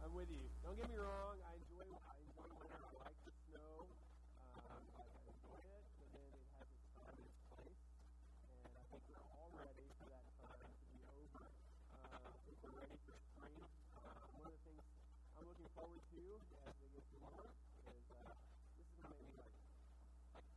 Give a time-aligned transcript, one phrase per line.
[0.00, 0.48] I'm with you.
[0.64, 1.36] Don't get me wrong.
[1.44, 2.80] I enjoy I enjoy winter.
[2.80, 3.84] I like the snow.
[4.40, 7.80] Um, I, enjoy it, but then it has its time and its place.
[8.48, 11.44] And I think we're all ready for that time to be over.
[11.44, 13.60] Uh, I think we're ready for spring.
[13.92, 14.84] Uh, one of the things
[15.36, 16.22] I'm looking forward to
[16.64, 17.52] as we get warmer
[17.92, 18.34] is uh,
[18.80, 19.52] this is gonna make me like
[20.32, 20.48] like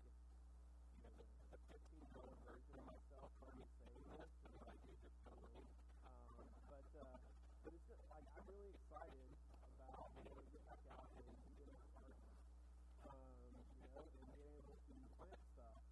[0.96, 4.56] you know the, the 15 year old version of myself from me saying this and
[4.64, 4.80] like
[5.28, 5.68] totally.
[6.08, 7.18] Um, but uh,
[7.64, 9.24] but it's just, like I'm really excited
[9.80, 11.24] about being able to get back out and
[11.56, 12.20] get in the garden.
[13.08, 15.84] Um, you know, and being able to plant stuff.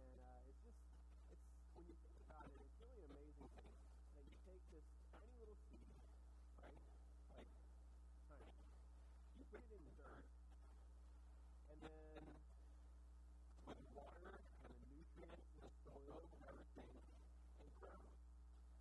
[0.00, 0.80] And uh, it's just
[1.28, 1.44] it's
[1.76, 3.74] when you think about it, it's really an amazing thing
[4.16, 5.92] that you take this tiny little seed,
[6.56, 6.80] right?
[7.36, 7.50] Like
[8.32, 8.48] tiny.
[9.36, 10.24] You put it in the dirt,
[11.68, 12.22] and then
[13.68, 16.96] with water and the nutrients and the soil and everything,
[17.60, 18.16] it grows.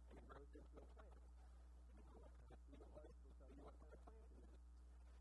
[0.09, 1.23] And it grows into a plant.
[1.95, 4.43] And what kind of seed it was will tell you what kind of plant it
[4.43, 4.61] is.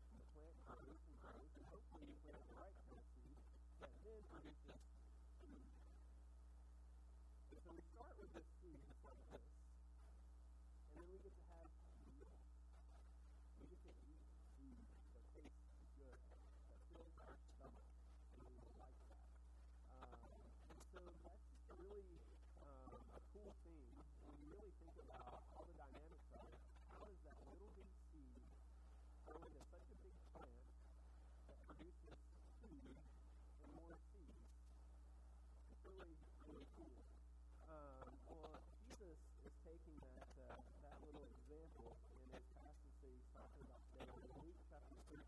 [0.09, 3.39] And the plant grows and grows, and hopefully you plant the right kind of seed
[3.79, 4.79] that then produces
[5.39, 5.63] food.
[7.49, 9.45] And so we start with this seed like this,
[10.89, 12.27] and then we get to have food.
[13.59, 14.23] We get to eat
[14.57, 14.79] food
[15.13, 15.63] that tastes
[15.97, 16.19] good,
[16.69, 17.87] that fills our stomach,
[18.39, 19.23] and we like that.
[19.99, 20.13] Um,
[20.73, 22.17] and so that's just a really
[22.63, 23.85] um, a cool thing
[24.25, 26.61] when you really think about all the dynamics of it.
[26.91, 28.41] How does that little bitty seed
[29.25, 30.65] grow into such a big plant
[31.49, 32.17] that produces
[32.61, 32.95] food
[33.63, 34.43] and more seeds?
[35.69, 36.15] It's really,
[36.47, 36.99] really cool.
[37.69, 38.53] Um, well,
[38.89, 43.81] Jesus is taking that uh, that little example in his passage that he's talking about
[43.93, 45.23] today in Luke chapter 13.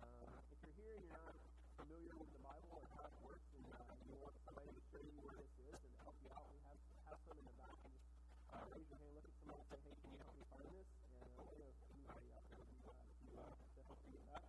[0.00, 1.38] Um, if you're here and you're not
[1.78, 3.78] familiar with the Bible or how it works, and uh,
[4.10, 6.78] you want somebody to show you where this is and help you out, we have
[7.06, 7.78] have some in the back.
[7.86, 8.10] And just
[8.50, 10.66] uh, raise your hand, look at somebody, and say, "Hey, can you help me find
[10.74, 14.12] this?" And uh, we have anybody out there who uh, you uh, to help you
[14.18, 14.42] with that.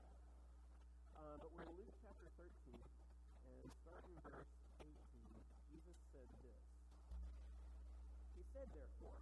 [1.13, 4.49] Uh, but we're in Luke chapter 13, and starting in verse
[4.81, 4.97] 18,
[5.69, 6.61] Jesus said this.
[8.33, 9.21] He said, therefore,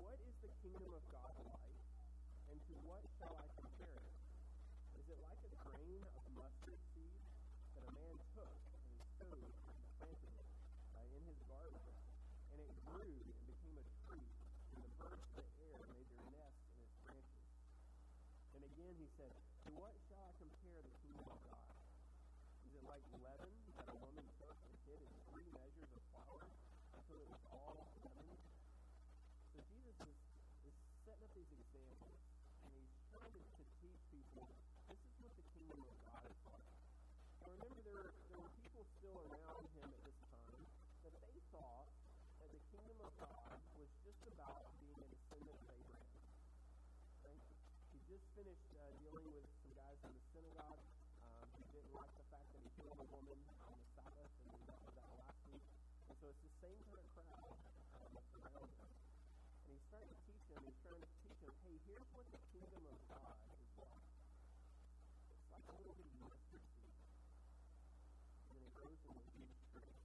[0.00, 1.76] What is the kingdom of God like,
[2.48, 4.16] and to what shall I compare it?
[4.96, 7.16] Is it like a grain of mustard seed
[7.76, 10.48] that a man took and sowed and planted it
[10.92, 11.80] uh, in his garden?
[12.52, 14.28] And it grew and became a tree,
[14.76, 17.48] and the birds of the air made their nests in its branches.
[18.52, 19.34] And again he said,
[19.66, 21.74] To what shall I compare the kingdom of God?
[22.62, 26.46] Is it like leaven that a woman took and hid in three measures of flour
[26.94, 28.38] until it was all leavened?
[29.50, 30.14] So Jesus is,
[30.70, 32.22] is setting up these examples,
[32.62, 36.38] and he's trying to, to teach people this is what the kingdom of God is
[36.46, 36.70] like.
[37.42, 40.62] Now remember, there were, there were people still around him at this time
[41.02, 41.90] that they thought
[42.38, 46.22] that the kingdom of God was just about being a descendant of Abraham.
[47.26, 47.42] Right?
[47.90, 50.80] He just finished uh, dealing with some guys in the synagogue
[51.24, 54.48] um, who didn't like the fact that he healed a woman on the Sabbath, and
[54.54, 55.64] we dealt with that last week.
[56.08, 57.56] And so it's the same kind of crowd
[57.96, 58.12] um,
[58.44, 58.92] around him.
[58.92, 62.40] And he's starting to teach them, he's trying to teach them, hey, here's what the
[62.52, 64.04] kingdom of God is like.
[65.32, 67.00] It's like a little mustard seed.
[68.52, 69.96] And then it grows into tree.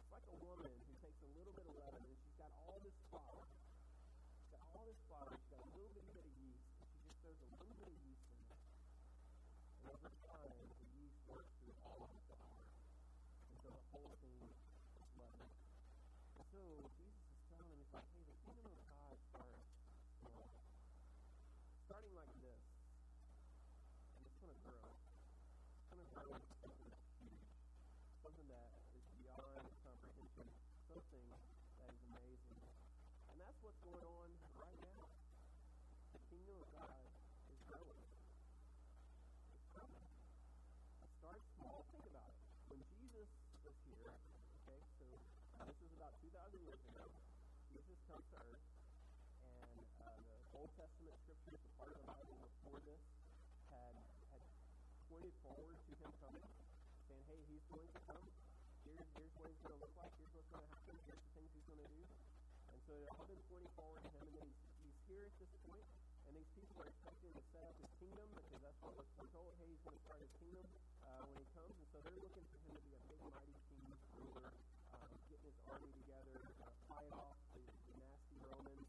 [0.00, 2.80] It's like a woman who takes a little bit of leaven and she's got all
[2.80, 3.44] this flour.
[3.44, 7.04] She's got all this flour, she's got a little bitty bit of yeast, and she
[7.04, 8.64] just throws a little bit of yeast in it.
[9.84, 12.64] And over time, the yeast works through all of the flour
[13.52, 14.56] until the whole thing is
[15.20, 15.52] leavened.
[16.36, 16.64] And so
[16.96, 19.66] Jesus is telling them, he's like, hey, the kingdom of God starts
[20.20, 20.48] small.
[21.86, 22.62] Starting like this.
[24.16, 24.84] And it's going to grow.
[24.84, 26.88] It's going to grow into something
[27.20, 27.48] huge.
[28.20, 30.48] Something that is beyond comprehension.
[30.88, 32.62] Something that is amazing.
[33.32, 34.30] And that's what's going on
[34.62, 35.02] right now.
[36.14, 37.02] The kingdom of God
[37.50, 37.98] is growing.
[39.58, 40.06] It's coming.
[41.18, 41.82] Starts small.
[41.90, 42.38] Think about it.
[42.70, 43.26] When Jesus
[43.66, 44.14] was here,
[44.70, 45.02] okay, so
[45.66, 47.10] this was about 2,000 years ago.
[47.74, 48.62] Jesus comes to earth,
[49.50, 53.02] and uh, the Old Testament scriptures, the part of the Bible before this,
[53.74, 53.98] had
[54.30, 54.46] had
[55.10, 56.46] pointed forward to him coming,
[57.10, 58.30] saying, "Hey, he's going to come.
[58.86, 60.14] Here's here's what he's going to look like.
[60.22, 60.94] Here's what's going to happen.
[61.02, 62.05] Here's the things he's going to do."
[62.86, 65.50] So it all been pointing forward to him, and then he's, he's here at this
[65.66, 65.86] point,
[66.26, 69.52] and these people are expecting to set up his kingdom because that's what was foretold.
[69.58, 70.66] Hey, he's going to start his kingdom
[71.06, 73.58] uh, when he comes, and so they're looking for him to be a big, mighty
[73.70, 73.86] king,
[74.18, 74.50] ruler,
[74.94, 78.86] um, getting his army together, uh, fight off the, the nasty Romans,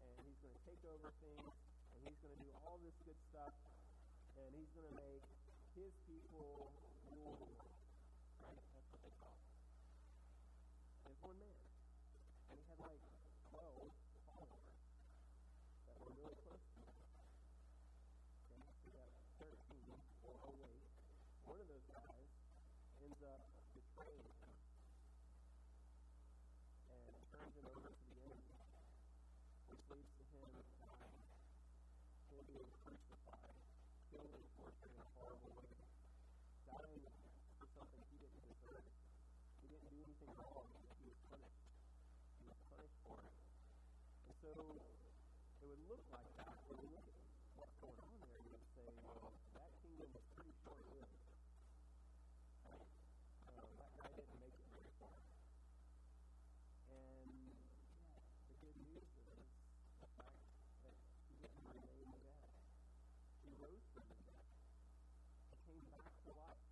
[0.00, 1.48] and he's going to take over things,
[1.96, 3.54] and he's going to do all this good stuff,
[4.40, 5.24] and he's going to make
[5.76, 6.72] his people
[7.12, 7.36] rule.
[8.42, 8.60] Right?
[8.72, 9.48] That's what they call it.
[11.04, 11.60] There's one man,
[12.48, 13.02] and he had like
[13.52, 13.92] 12
[14.28, 14.76] followers
[15.84, 16.98] that were really close to him.
[23.08, 23.40] ends up
[23.72, 24.52] betraying him
[26.92, 28.52] and turns him over to the enemy,
[29.72, 31.24] which leads to him dying,
[32.28, 33.58] him being crucified,
[34.12, 35.72] killed and tortured in a horrible way,
[36.68, 37.00] dying
[37.56, 38.84] for something he didn't deserve.
[39.64, 39.72] He
[40.38, 41.66] didn't do anything wrong, yet he was punished.
[42.38, 43.34] He was punished for it.
[44.28, 44.50] And so
[45.58, 47.18] it would look like that when you look at
[47.58, 48.38] what's going on there.
[48.38, 51.10] You would say, well, that kingdom was pretty short lived.
[52.62, 52.86] Right?
[53.50, 55.18] Uh, that guy didn't make it very far.
[56.88, 57.28] And
[58.06, 59.42] yet, the good news is
[59.98, 60.38] the fact
[60.86, 60.94] that
[61.26, 62.46] he didn't remain dead.
[63.42, 64.46] He rose from the dead.
[65.50, 66.62] He came back to life.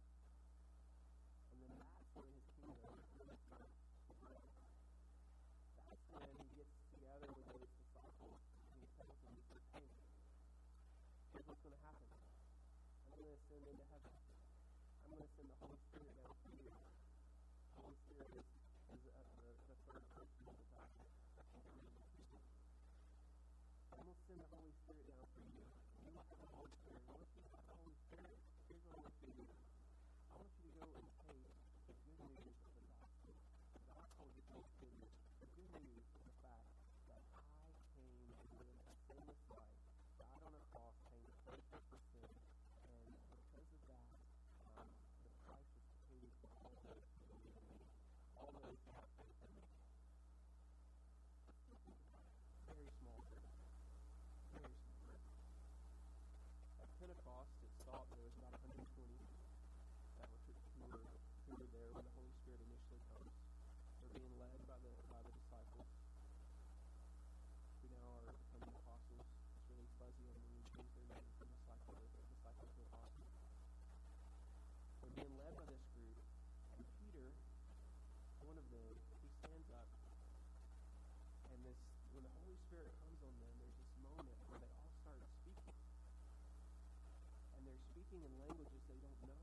[1.50, 3.74] And then that's when his kingdom really starts
[4.06, 4.40] to grow.
[5.76, 8.40] That's when he gets together with those disciples
[8.70, 9.88] and he tells them, he says, hey,
[11.32, 12.08] here's what's going to happen.
[13.08, 14.14] I'm going to ascend into heaven.
[15.36, 16.48] Send the Holy Spirit down to.
[16.56, 16.72] The
[17.76, 18.48] Holy Spirit is,
[18.88, 20.64] is uh, the, the third person of the.
[23.92, 25.60] I'm going to send the Holy Spirit down for you.
[25.60, 27.04] You have the Holy Spirit.
[27.04, 29.56] Once you have the Holy Spirit, here's what I want you to do.
[30.32, 31.44] I want you to go and take
[31.84, 33.36] the good news of the gospel.
[33.76, 35.20] The gospel is the good news.
[35.36, 36.64] The good news is the fact
[37.12, 38.00] that I came to
[38.56, 39.76] live a sinless life,
[40.16, 44.16] died on a cross, paying the penalty for sin, and because of that,
[44.76, 44.88] um,
[45.26, 47.82] the price was paid for all those who believe in me,
[48.38, 49.66] all those who have faith in me.
[52.66, 53.46] Very small group.
[54.54, 55.24] Very small group.
[56.82, 58.86] At Pentecost, it saw there was about 120
[60.20, 60.56] that were
[61.46, 63.30] who were there when the Holy Spirit initially comes.
[64.02, 65.86] They're being led by the by the disciples.
[67.78, 69.22] Who now are becoming apostles.
[69.22, 73.28] It's really fuzzy on when we change their names from disciple to disciple to apostle.
[74.98, 76.18] They're being led by this group,
[76.74, 77.30] and Peter,
[78.42, 78.90] one of them,
[79.22, 79.86] he stands up,
[81.54, 81.78] and this
[82.10, 85.78] when the Holy Spirit comes on them, there's this moment where they all start speaking,
[87.54, 89.36] and they're speaking in languages they don't know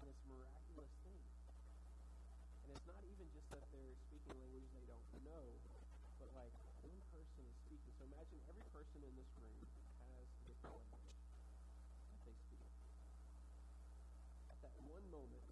[0.00, 1.22] and it's a miraculous thing.
[2.64, 5.46] And it's not even just that they're speaking languages they don't know,
[6.18, 6.50] but like
[6.82, 7.94] one person is speaking.
[7.94, 9.62] So imagine every person in this room
[10.10, 11.22] has a different language
[12.10, 12.66] that they speak.
[14.50, 15.46] At that one moment,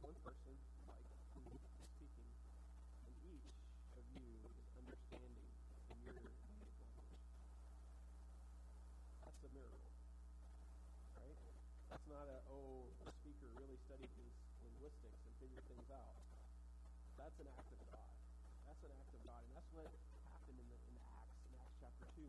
[0.00, 0.56] one person,
[0.88, 1.04] like
[1.44, 2.30] me, is speaking,
[3.04, 3.52] and each
[4.00, 5.50] of you is understanding
[5.92, 6.80] in your native language.
[9.28, 9.92] That's a miracle
[11.20, 11.36] right?
[11.92, 14.32] That's not a, oh, the speaker really studied his
[14.64, 16.29] linguistics and figured things out.
[17.20, 18.16] That's an act of God.
[18.64, 19.44] That's an act of God.
[19.44, 19.84] And that's what
[20.24, 22.24] happened in, the, in Acts, in Acts chapter 2.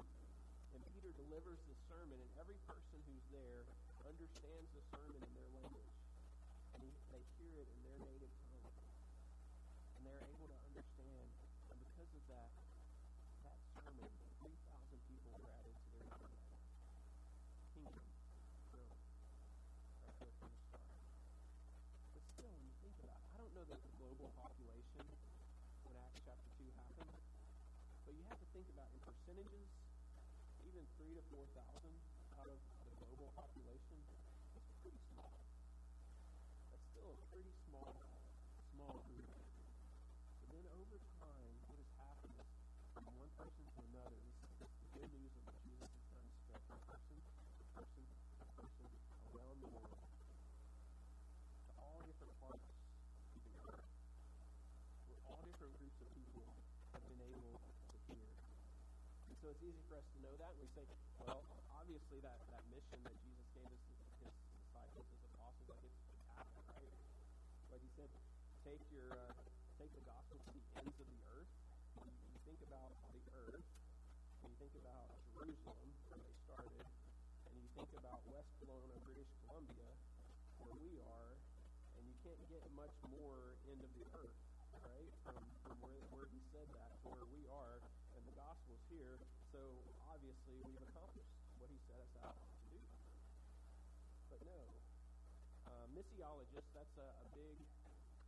[0.75, 3.63] And Peter delivers the sermon, and every person who's there
[4.03, 5.95] understands the sermon in their language.
[6.75, 8.67] And he, they hear it in their native tongue.
[9.95, 11.27] And they're able to understand.
[11.71, 12.51] And because of that,
[13.47, 14.11] that sermon,
[14.43, 14.51] 3,000
[15.07, 16.35] people were added to their number.
[17.79, 18.11] Kingdom
[18.75, 18.99] grown
[20.03, 20.91] right there from the start.
[22.11, 23.79] But still, when you think about it, I don't know the
[24.11, 25.07] global population
[25.87, 27.15] when Acts chapter 2 happened,
[28.03, 29.71] but you have to think about in percentages,
[30.67, 31.55] even 3 to 4,000
[32.35, 34.03] out of the global population,
[34.51, 35.31] that's pretty small.
[36.75, 37.95] That's still a pretty small,
[38.75, 39.31] small group.
[40.43, 42.51] But then over time, what has happened is
[42.91, 46.27] from one person to another, this, this the good news of what Jesus has done
[46.35, 48.91] spread from person to person to person
[49.31, 52.75] around the world to all different parts of
[53.47, 53.87] the earth.
[55.07, 56.45] Where all different groups of people
[56.95, 58.31] have been able to hear.
[59.29, 60.53] And so it's easy for us to know that.
[60.53, 60.85] And we say,
[61.25, 61.41] well,
[61.73, 64.29] obviously that, that mission that Jesus gave us his
[64.69, 65.97] disciples as apostles, like it's
[66.29, 66.93] fantastic, right?
[67.73, 68.09] Like he said,
[68.61, 69.33] take your uh,
[69.81, 71.49] take the gospel to the ends of the earth.
[72.05, 73.65] You, you think about the earth,
[74.45, 76.85] and you think about Jerusalem, where they started,
[77.49, 79.89] and you think about West Kelowna, British Columbia,
[80.61, 81.33] where we are,
[81.97, 84.37] and you can't get much more end of the earth,
[84.85, 85.09] right?
[85.25, 87.81] From, from where, where he said that to where we are,
[88.13, 89.17] and the gospel's here.
[89.51, 89.59] So
[90.07, 92.79] obviously we've accomplished what he set us out to do.
[94.31, 94.59] But no,
[95.67, 97.59] uh, missiologist, that's a, a big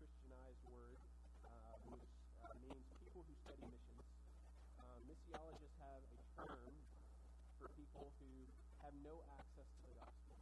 [0.03, 0.99] Christianized word,
[1.47, 2.11] uh, which
[2.43, 4.03] uh, means people who study missions.
[4.75, 6.75] Uh, missiologists have a term
[7.55, 8.31] for people who
[8.83, 10.35] have no access to the gospel.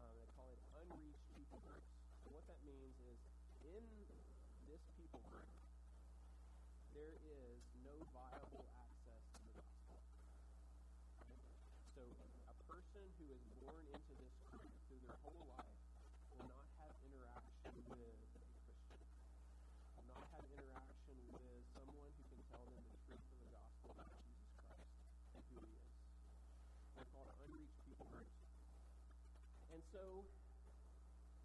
[0.00, 1.92] Um, they call it unreached people groups.
[2.24, 3.20] And what that means is
[3.68, 3.84] in
[4.64, 5.52] this people group,
[6.96, 10.00] there is no viable access to the gospel.
[11.20, 11.44] Right?
[11.92, 12.02] So
[12.48, 12.54] a
[12.96, 15.76] person who is born into this group through their whole life
[16.32, 19.04] will not have interaction with a Christian,
[20.00, 23.92] have not had interaction with someone who can tell them the truth of the gospel
[24.00, 24.96] about Jesus Christ
[25.36, 25.92] and who he is.
[26.96, 28.40] They're called unreached people groups.
[29.76, 30.24] And so,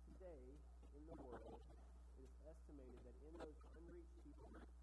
[0.07, 0.55] today,
[0.95, 1.59] in the world,
[2.15, 4.79] it is estimated that in those unreached people groups,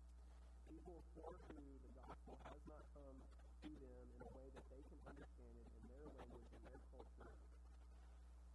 [0.68, 3.16] people for who the gospel has not come
[3.64, 6.78] to them in a way that they can understand it in their language and their
[6.94, 7.34] culture,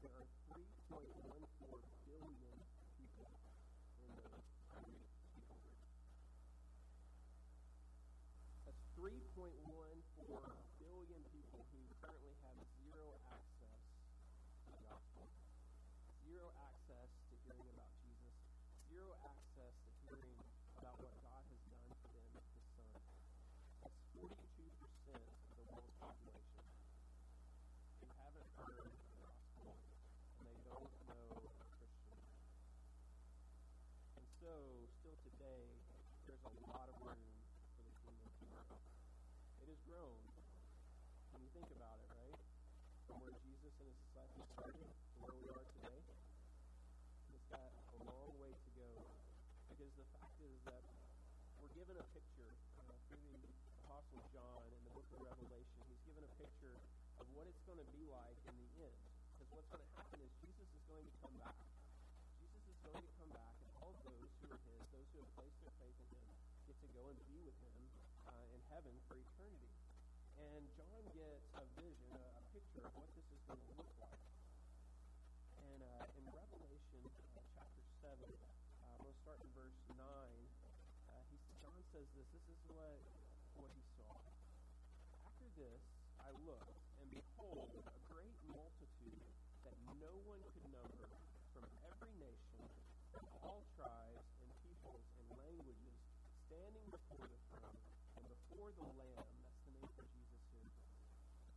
[0.03, 0.99] there are 3.14
[2.03, 2.59] billion
[2.99, 3.31] people
[4.03, 4.11] in
[4.75, 5.95] unreached people groups.
[8.67, 9.63] That's 3.14
[10.83, 13.79] billion people who currently have zero access
[14.67, 15.31] to the gospel,
[16.27, 18.35] zero access to hearing about Jesus,
[18.91, 20.35] zero access to hearing
[20.83, 22.91] about what God has done for them with His Son.
[23.79, 26.67] That's 42% of the world's population
[28.03, 29.79] who haven't heard the gospel
[30.39, 32.19] and they don't know a Christian.
[34.19, 34.51] And so,
[34.99, 35.71] still today,
[36.43, 37.23] a lot of room
[37.75, 38.75] for the kingdom to grow.
[39.63, 40.19] It has grown
[41.31, 42.39] when you think about it, right?
[43.07, 45.99] From where Jesus and his disciples started to where we are today.
[47.31, 48.89] It's got a long way to go.
[49.71, 50.83] Because the fact is that
[51.63, 53.51] we're given a picture uh, through the
[53.87, 55.79] Apostle John in the book of Revelation.
[55.87, 56.75] He's given a picture
[57.19, 58.99] of what it's going to be like in the end.
[59.39, 61.55] Because what's going to happen is Jesus is going to come back.
[62.37, 65.31] Jesus is going to come back, and all those who are his, those who have
[65.39, 66.32] placed their faith in him,
[66.83, 67.79] to go and be with him
[68.27, 69.71] uh, in heaven for eternity.
[70.35, 73.95] And John gets a vision, a, a picture of what this is going to look
[74.03, 74.23] like.
[75.63, 79.95] And uh, in Revelation uh, chapter 7, uh, to start in verse 9.
[79.95, 82.27] Uh, he, John says this.
[82.35, 82.99] This is what,
[83.55, 84.19] what he saw.
[85.23, 85.79] After this,
[86.19, 89.23] I looked, and behold, a great multitude
[89.63, 91.07] that no one could number
[91.55, 92.59] from every nation,
[93.15, 95.95] from all tribes and peoples and languages,
[96.53, 97.81] standing before the throne
[98.21, 98.25] and
[98.63, 99.27] before the Lamb.
[99.43, 100.71] That's the name for Jesus here.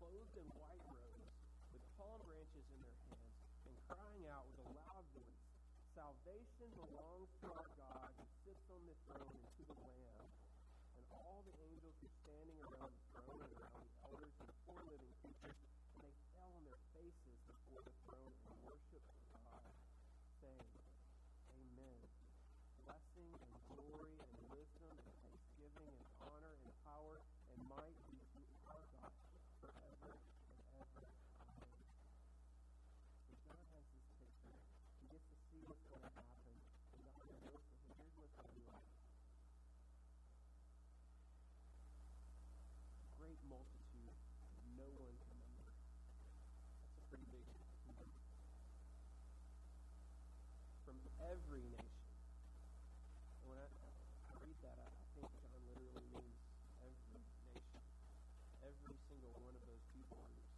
[0.03, 1.39] Clothed in white robes,
[1.71, 3.31] with palm branches in their hands,
[3.71, 5.47] and crying out with a loud voice,
[5.95, 10.27] Salvation belongs to our God who sits on the throne and to the Lamb.
[10.99, 14.83] And all the angels were standing around the throne and around the elders and four
[14.91, 15.63] living creatures,
[15.95, 19.63] and they fell on their faces before the throne and worshiped God,
[20.43, 20.75] saying,
[21.55, 22.03] Amen.
[22.83, 28.43] Blessing and glory and wisdom and thanksgiving and honor and power and might be to
[28.69, 29.13] our God
[29.61, 31.05] forever and ever.
[31.41, 31.83] Amen.
[33.27, 34.57] So John has this picture.
[35.01, 36.55] He gets to see what's going to happen.
[36.95, 38.87] And God reveals to him, here's what's going to be like.
[43.03, 45.75] A great multitude that no one can number.
[46.87, 47.45] That's a pretty big
[47.89, 48.07] number.
[50.87, 52.05] From every nation.
[53.43, 56.37] And when I, I read that, I, I think John literally means
[56.83, 57.83] every nation.
[58.63, 60.55] Every single one of those people groups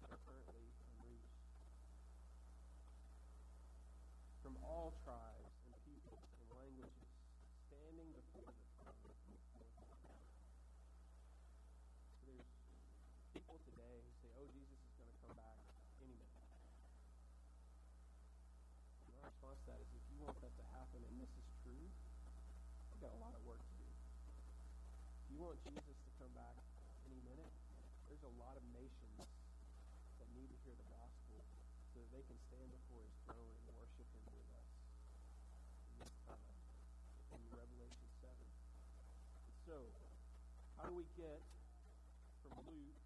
[0.00, 1.36] that are currently unreached.
[4.40, 7.12] From all tribes and peoples and languages,
[7.68, 9.20] standing before the throne.
[12.24, 12.48] So there's
[13.36, 15.60] people today who say, oh, Jesus is going to come back
[16.00, 16.40] any minute.
[19.04, 21.44] And my response to that is if you want that to happen and this is
[21.60, 23.84] true, you've got a lot of work to do.
[25.20, 26.65] If you want Jesus to come back
[28.26, 29.22] a lot of nations
[30.18, 31.46] that need to hear the gospel
[31.94, 34.66] so that they can stand before his throne and worship him with us
[37.38, 38.34] in Revelation 7.
[38.34, 39.78] And so,
[40.74, 41.38] how do we get
[42.42, 43.05] from Luke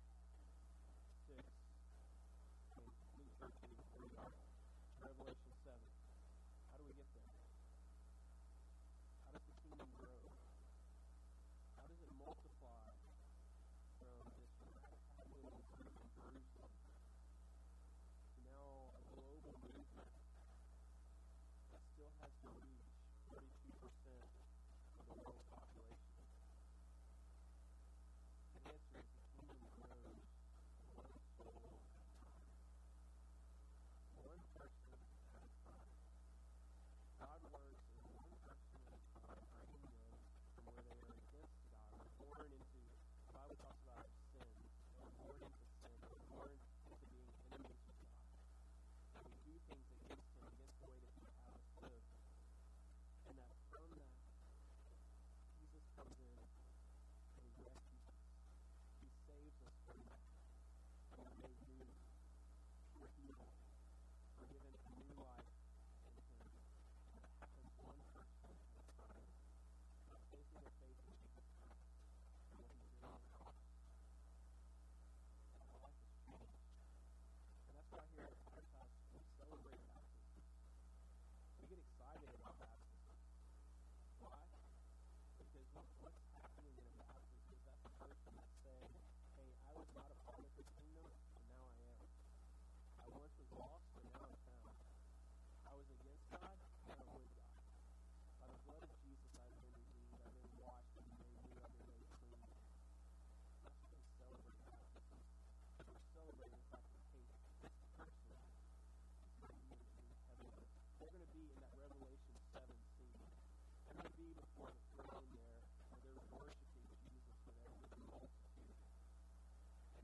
[114.61, 114.69] And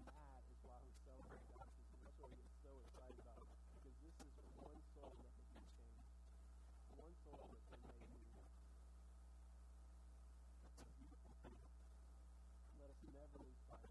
[0.08, 1.44] that is why we celebrate.
[2.00, 3.44] That's why we get so excited about.
[3.76, 6.08] Because this is one soul that can be.
[6.96, 8.32] One soul that can make new.
[12.80, 13.84] Let us never lose that.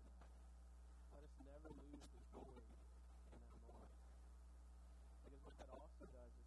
[1.13, 4.01] Let us never lose the joy in that moment.
[5.21, 6.44] Because what that also does is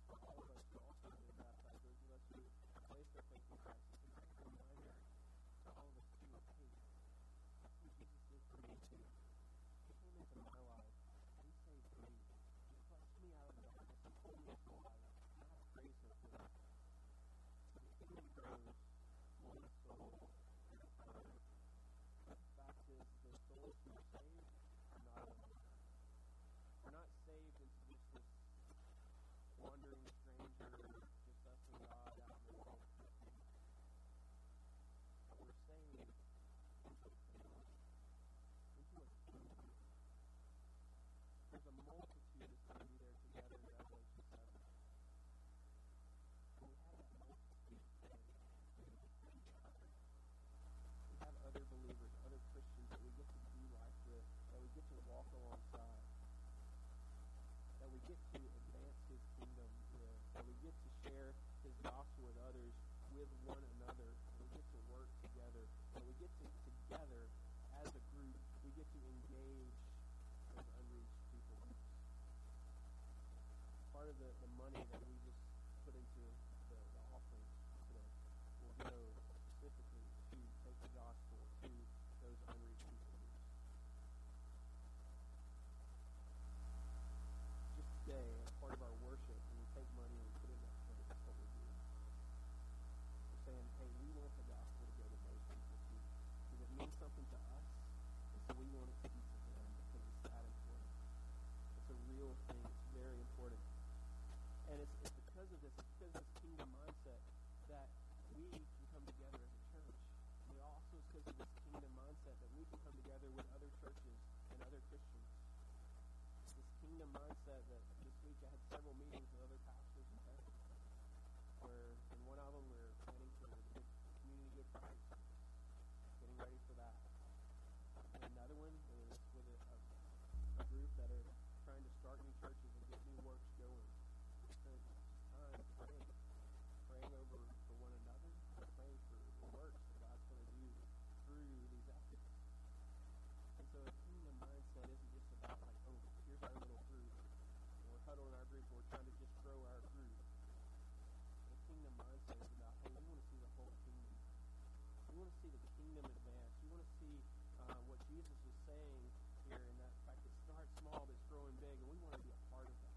[158.69, 159.09] saying
[159.49, 162.21] here in that fact it starts small but it's growing big, and we want to
[162.21, 162.93] be a part of that.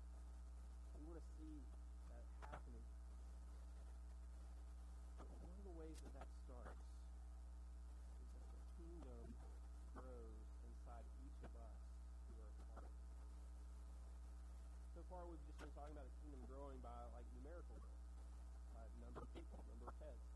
[1.00, 1.64] We want to see
[2.12, 2.84] that happening.
[5.16, 6.76] But one of the ways that that starts
[8.20, 9.24] is that the kingdom
[9.96, 11.80] grows inside each of us
[12.28, 13.08] who are a part of it.
[14.92, 18.12] So far, we've just been talking about the kingdom growing by like numerical growth,
[18.76, 20.31] by number of people, number of heads.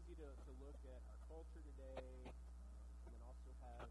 [0.00, 2.64] easy to, to look at our culture today um,
[3.04, 3.84] and then also have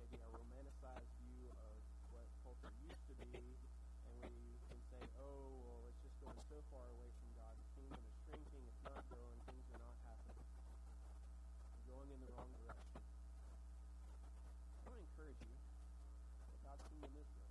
[0.00, 1.76] maybe a romanticized view of
[2.08, 6.56] what culture used to be, and we can say, oh, well, it's just going so
[6.72, 7.52] far away from God.
[7.52, 10.40] The kingdom is shrinking, it's not growing, things are not happening.
[10.40, 13.04] We're going in the wrong direction.
[14.72, 17.41] I want to encourage you that God's kingdom is growing.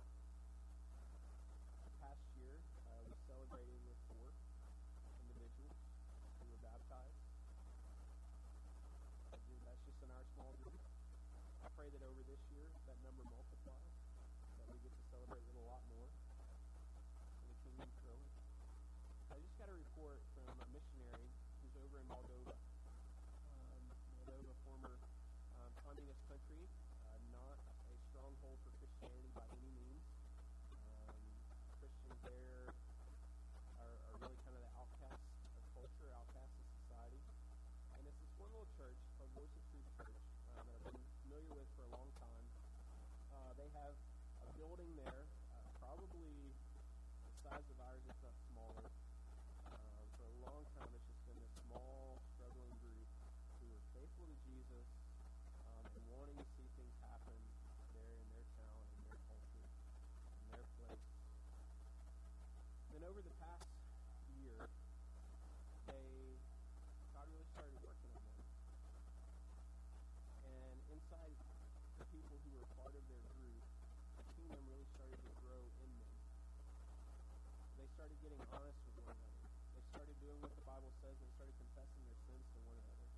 [10.58, 10.82] Group.
[11.62, 13.94] I pray that over this year, that number multiplies,
[14.58, 18.26] that we get to celebrate with a lot more, and the kingdom's growing.
[19.30, 21.30] I just got a report from a missionary
[21.62, 22.56] who's over in Moldova.
[22.58, 23.82] Um,
[24.18, 24.98] Moldova, former
[25.62, 26.66] um, communist country,
[27.06, 30.04] uh, not a stronghold for Christianity by any means.
[30.74, 31.16] Um,
[31.78, 32.74] Christians there
[33.78, 37.22] are, are really kind of the outcasts of culture, outcasts of society.
[37.96, 40.18] And it's this one little church called Voice of Truth Church
[40.58, 42.44] um, that I've been familiar with for a long time.
[43.32, 43.96] Uh, they have
[44.44, 45.24] a building there,
[45.56, 46.52] uh, probably
[47.24, 48.84] the size of ours, if not smaller.
[49.64, 53.08] Um, for a long time, it's just been this small, struggling group
[53.64, 54.84] who are faithful to Jesus
[55.56, 57.40] um, and wanting to see things happen
[57.96, 59.64] there in their town, in their culture,
[60.36, 61.08] in their place.
[62.92, 63.72] Then over the past
[64.36, 64.68] year,
[65.88, 66.36] they
[67.16, 68.44] God really started working on them.
[70.44, 71.32] And inside
[71.98, 73.64] the people who were part of their group,
[74.20, 76.14] the kingdom really started to grow in them.
[77.80, 79.48] They started getting honest with one another.
[79.72, 81.16] They started doing what the Bible says.
[81.16, 83.08] They started confessing their sins to one another.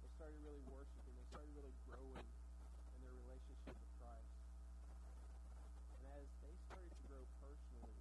[0.00, 1.12] They started really worshiping.
[1.12, 4.32] They started really growing in their relationship with Christ.
[5.92, 8.00] And as they started to grow personally,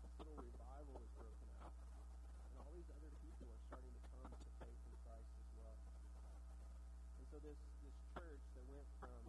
[0.00, 1.76] this little revival was broken out.
[1.76, 5.76] And all these other people are starting to come to faith in Christ as well.
[7.20, 9.22] And so this, this church that went from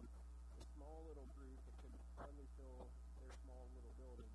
[0.60, 2.84] a small little group that could hardly fill
[3.22, 4.32] their small little building,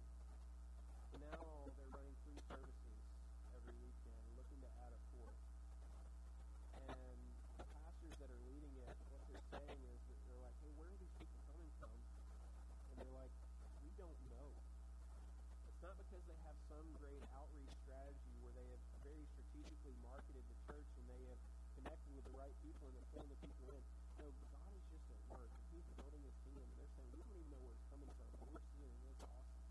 [1.13, 2.97] to now they're running three services
[3.53, 5.37] every weekend, looking to add a fourth.
[6.73, 7.21] And
[7.61, 10.89] the pastors that are leading it, what they're saying is that they're like, hey, where
[10.89, 11.93] are these people coming from?
[11.93, 13.33] And they're like,
[13.85, 14.49] we don't know.
[15.69, 20.41] It's not because they have some great outreach strategy where they have very strategically marketed
[20.49, 21.37] the church and they have
[21.77, 23.83] connected with the right people and they're pulling the people in.
[24.17, 26.65] No, God is just at work and He's building His kingdom.
[26.65, 29.07] And they're saying, we don't even know where it's coming from, but we're seeing it.
[29.13, 29.63] It's awesome.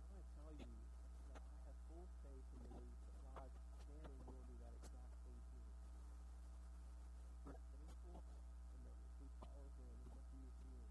[0.00, 3.52] I want to tell you that I have full faith and belief that God
[3.84, 5.68] can and will do that exact thing here.
[7.44, 10.88] If we're faithful and that if we follow Him and what He is doing.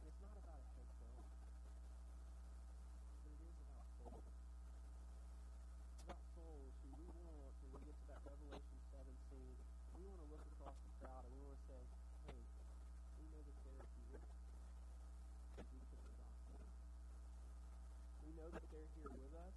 [0.00, 1.60] And it's not about a head count, but
[3.28, 4.24] it is about souls.
[4.24, 9.58] It's about souls who we want, when we get to that Revelation 7 scene,
[9.96, 11.82] we want to look across the crowd and we want to say,
[12.30, 12.40] hey,
[13.18, 14.22] we know that they're here
[15.56, 16.60] because we took the gospel.
[18.22, 19.56] We know that they're here with us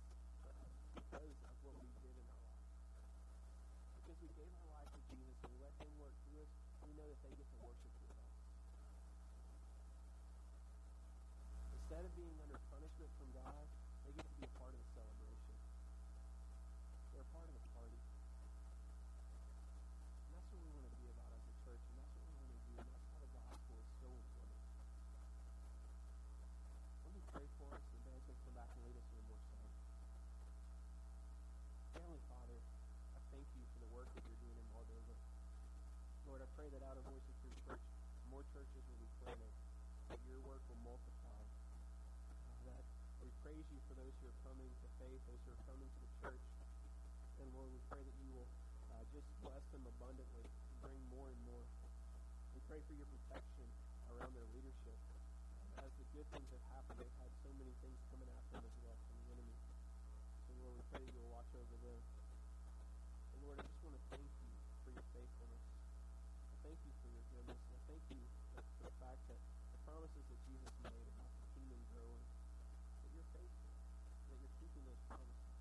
[0.96, 4.09] because of what we did in our lives.
[4.20, 6.52] Because we gave our life to Jesus and let Him work through us,
[6.84, 8.28] we know that they get to worship with us.
[11.72, 13.64] Instead of being under punishment from God,
[14.04, 15.56] they get to be a part of the celebration.
[17.16, 17.96] They're a part of the party.
[20.28, 22.36] And that's what we want to be about as a church, and that's what we
[22.44, 24.60] want to do, and that's how the gospel is so important.
[27.08, 29.16] Let me pray for us, and Ben's going to come back and lead us in
[29.16, 29.72] a more song.
[31.96, 32.60] Heavenly Father,
[33.16, 35.16] I thank you for the work that you're doing in Moldova.
[36.30, 37.86] Lord, I pray that out of Voice of Truth Church,
[38.30, 39.56] more churches will be planted,
[40.12, 42.84] that your work will multiply, uh, that
[43.24, 46.00] we praise you for those who are coming to faith, those who are coming to
[46.04, 46.44] the church.
[47.40, 48.52] And Lord, we pray that you will
[48.92, 51.64] uh, just bless them abundantly and bring more and more.
[52.52, 53.64] We pray for your protection
[54.12, 55.00] around their leadership.
[55.80, 58.76] As the good things have happened, they've had so many things coming at them as
[58.84, 59.56] well from the enemy.
[60.44, 62.02] So Lord, we pray that you will watch over them.
[63.32, 64.52] And Lord, I just want to thank you
[64.84, 65.64] for your faithfulness.
[65.64, 67.56] I thank you for your goodness.
[67.56, 68.20] And I thank you
[69.10, 69.42] fact that
[69.74, 72.22] the promises that Jesus made about the kingdom growing,
[73.02, 73.66] that you're faithful,
[74.30, 75.58] that you're keeping those promises.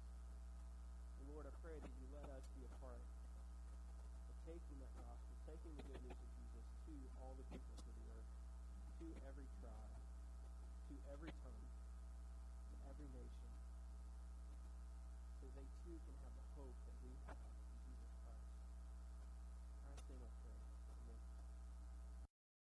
[1.17, 5.33] And Lord, I pray that you let us be a part of taking that gospel,
[5.49, 6.93] taking the good news of Jesus to
[7.25, 8.29] all the peoples of the earth,
[9.01, 10.05] to every tribe,
[10.93, 11.73] to every tongue,
[12.69, 13.53] to every nation,
[15.41, 16.28] so they too can have